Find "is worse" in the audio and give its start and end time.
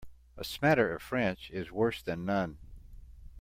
1.51-2.01